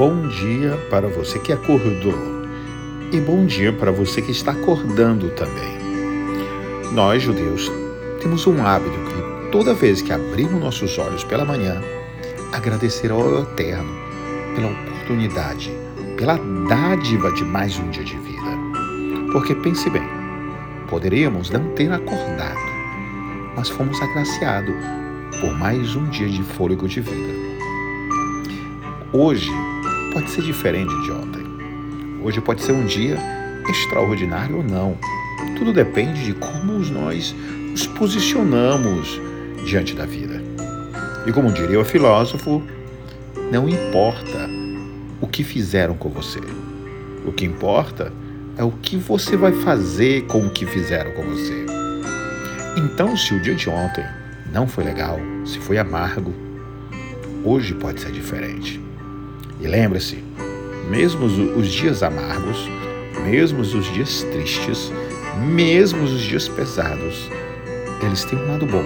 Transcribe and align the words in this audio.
Bom 0.00 0.28
dia 0.28 0.78
para 0.88 1.08
você 1.08 1.38
que 1.38 1.52
acordou 1.52 2.14
e 3.12 3.20
bom 3.20 3.44
dia 3.44 3.70
para 3.70 3.92
você 3.92 4.22
que 4.22 4.30
está 4.30 4.52
acordando 4.52 5.28
também. 5.32 5.76
Nós, 6.90 7.22
judeus, 7.22 7.70
temos 8.18 8.46
um 8.46 8.64
hábito 8.66 8.96
que 8.96 9.50
toda 9.52 9.74
vez 9.74 10.00
que 10.00 10.10
abrimos 10.10 10.58
nossos 10.58 10.96
olhos 10.98 11.22
pela 11.24 11.44
manhã, 11.44 11.82
agradecer 12.50 13.10
ao 13.10 13.42
Eterno 13.42 13.92
pela 14.54 14.70
oportunidade, 14.70 15.70
pela 16.16 16.38
dádiva 16.66 17.30
de 17.32 17.44
mais 17.44 17.78
um 17.78 17.90
dia 17.90 18.02
de 18.02 18.16
vida. 18.16 18.56
Porque 19.32 19.54
pense 19.54 19.90
bem, 19.90 20.08
poderíamos 20.88 21.50
não 21.50 21.74
ter 21.74 21.92
acordado, 21.92 22.58
mas 23.54 23.68
fomos 23.68 24.00
agraciados 24.00 24.76
por 25.42 25.52
mais 25.58 25.94
um 25.94 26.06
dia 26.06 26.30
de 26.30 26.42
fôlego 26.42 26.88
de 26.88 27.02
vida. 27.02 27.34
Hoje 29.12 29.50
pode 30.12 30.30
ser 30.30 30.42
diferente 30.42 30.92
de 31.02 31.10
ontem. 31.10 31.44
Hoje 32.22 32.40
pode 32.40 32.62
ser 32.62 32.72
um 32.72 32.84
dia 32.84 33.16
extraordinário 33.68 34.56
ou 34.56 34.62
não. 34.62 34.98
Tudo 35.56 35.72
depende 35.72 36.24
de 36.24 36.34
como 36.34 36.78
nós 36.78 37.34
nos 37.70 37.86
posicionamos 37.86 39.20
diante 39.64 39.94
da 39.94 40.04
vida. 40.04 40.42
E 41.26 41.32
como 41.32 41.52
diria 41.52 41.80
o 41.80 41.84
filósofo, 41.84 42.62
não 43.50 43.68
importa 43.68 44.48
o 45.20 45.26
que 45.26 45.44
fizeram 45.44 45.94
com 45.94 46.08
você. 46.08 46.40
O 47.24 47.32
que 47.32 47.44
importa 47.44 48.12
é 48.56 48.64
o 48.64 48.70
que 48.70 48.96
você 48.96 49.36
vai 49.36 49.52
fazer 49.52 50.26
com 50.26 50.46
o 50.46 50.50
que 50.50 50.66
fizeram 50.66 51.12
com 51.12 51.22
você. 51.22 51.66
Então, 52.76 53.16
se 53.16 53.34
o 53.34 53.40
dia 53.40 53.54
de 53.54 53.68
ontem 53.68 54.04
não 54.52 54.66
foi 54.66 54.84
legal, 54.84 55.18
se 55.44 55.58
foi 55.58 55.78
amargo, 55.78 56.32
hoje 57.44 57.74
pode 57.74 58.00
ser 58.00 58.12
diferente. 58.12 58.89
E 59.60 59.66
lembre-se, 59.66 60.24
mesmo 60.88 61.26
os 61.26 61.68
dias 61.68 62.02
amargos, 62.02 62.68
mesmo 63.24 63.60
os 63.60 63.84
dias 63.92 64.22
tristes, 64.24 64.90
mesmo 65.54 66.02
os 66.02 66.20
dias 66.20 66.48
pesados, 66.48 67.30
eles 68.02 68.24
têm 68.24 68.38
um 68.38 68.48
lado 68.48 68.66
bom. 68.66 68.84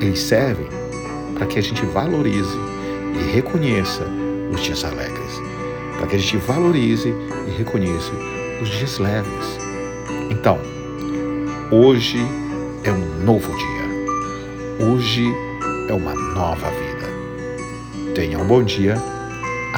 Eles 0.00 0.20
servem 0.20 0.66
para 1.34 1.46
que 1.46 1.58
a 1.58 1.62
gente 1.62 1.84
valorize 1.86 2.56
e 3.18 3.32
reconheça 3.32 4.04
os 4.52 4.62
dias 4.62 4.84
alegres, 4.84 5.40
para 5.96 6.06
que 6.06 6.16
a 6.16 6.18
gente 6.18 6.36
valorize 6.36 7.14
e 7.46 7.50
reconheça 7.56 8.12
os 8.60 8.68
dias 8.68 8.98
leves. 8.98 9.58
Então, 10.30 10.58
hoje 11.70 12.18
é 12.84 12.92
um 12.92 13.24
novo 13.24 13.50
dia. 13.56 14.86
Hoje 14.86 15.26
é 15.88 15.92
uma 15.94 16.14
nova 16.14 16.70
vida. 16.70 18.14
Tenha 18.14 18.38
um 18.38 18.46
bom 18.46 18.62
dia 18.62 18.96